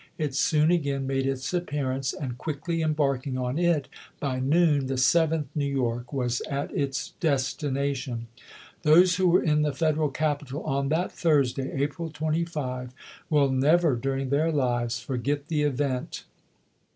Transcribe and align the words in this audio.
It 0.17 0.33
soon 0.33 0.71
again 0.71 1.05
made 1.05 1.27
its 1.27 1.53
ap 1.53 1.67
pearance; 1.67 2.11
and, 2.11 2.35
quickly 2.39 2.81
embarking 2.81 3.37
on 3.37 3.59
it, 3.59 3.87
by 4.19 4.39
noon 4.39 4.87
the 4.87 4.97
Seventh 4.97 5.49
New 5.53 5.63
York 5.71 6.11
was 6.11 6.41
at 6.49 6.75
its 6.75 7.11
destination. 7.19 8.25
Those 8.81 9.17
who 9.17 9.27
were 9.29 9.43
in 9.43 9.61
the 9.61 9.71
Federal 9.73 10.09
capital 10.09 10.63
on 10.63 10.89
that 10.89 11.11
Thursday, 11.11 11.71
April 11.73 12.09
25, 12.09 12.95
will 13.29 13.51
never, 13.51 13.95
during 13.95 14.29
their 14.31 14.51
lives, 14.51 14.99
forget 14.99 15.49
the 15.49 15.61
event. 15.61 16.23